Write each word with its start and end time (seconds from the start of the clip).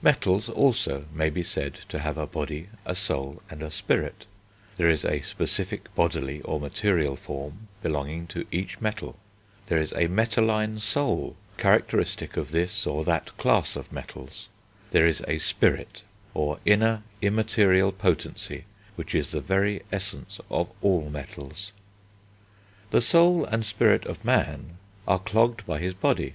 Metals 0.00 0.48
also 0.48 1.06
may 1.12 1.28
be 1.28 1.42
said 1.42 1.74
to 1.88 1.98
have 1.98 2.16
a 2.16 2.24
body, 2.24 2.68
a 2.86 2.94
soul, 2.94 3.42
and 3.50 3.64
a 3.64 3.70
spirit; 3.72 4.26
there 4.76 4.88
is 4.88 5.04
a 5.04 5.22
specific 5.22 5.92
bodily, 5.96 6.40
or 6.42 6.60
material, 6.60 7.16
form 7.16 7.66
belonging 7.82 8.28
to 8.28 8.46
each 8.52 8.80
metal; 8.80 9.16
there 9.66 9.80
is 9.80 9.90
a 9.96 10.06
metalline 10.06 10.78
soul 10.78 11.34
characteristic 11.58 12.36
of 12.36 12.52
this 12.52 12.86
or 12.86 13.02
that 13.04 13.36
class 13.38 13.74
of 13.74 13.90
metals; 13.90 14.48
there 14.92 15.04
is 15.04 15.20
a 15.26 15.38
spirit, 15.38 16.02
or 16.32 16.60
inner 16.64 17.02
immaterial 17.20 17.90
potency, 17.90 18.62
which 18.94 19.16
is 19.16 19.32
the 19.32 19.40
very 19.40 19.82
essence 19.90 20.38
of 20.48 20.70
all 20.80 21.10
metals. 21.10 21.72
The 22.92 23.00
soul 23.00 23.44
and 23.46 23.64
spirit 23.66 24.06
of 24.06 24.24
man 24.24 24.78
are 25.08 25.18
clogged 25.18 25.66
by 25.66 25.80
his 25.80 25.94
body. 25.94 26.34